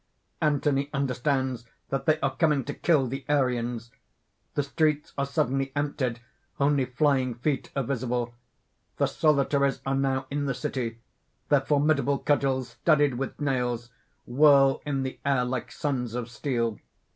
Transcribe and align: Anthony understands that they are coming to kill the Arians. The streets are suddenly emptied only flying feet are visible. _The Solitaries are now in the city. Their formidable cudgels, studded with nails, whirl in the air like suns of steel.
Anthony 0.41 0.89
understands 0.95 1.67
that 1.89 2.07
they 2.07 2.19
are 2.21 2.35
coming 2.35 2.63
to 2.63 2.73
kill 2.73 3.05
the 3.05 3.23
Arians. 3.29 3.91
The 4.55 4.63
streets 4.63 5.13
are 5.15 5.27
suddenly 5.27 5.71
emptied 5.75 6.19
only 6.59 6.85
flying 6.85 7.35
feet 7.35 7.69
are 7.75 7.83
visible. 7.83 8.33
_The 8.97 9.07
Solitaries 9.07 9.79
are 9.85 9.93
now 9.93 10.25
in 10.31 10.45
the 10.47 10.55
city. 10.55 10.97
Their 11.49 11.61
formidable 11.61 12.17
cudgels, 12.17 12.69
studded 12.69 13.19
with 13.19 13.39
nails, 13.39 13.91
whirl 14.25 14.81
in 14.87 15.03
the 15.03 15.19
air 15.23 15.45
like 15.45 15.71
suns 15.71 16.15
of 16.15 16.31
steel. 16.31 16.79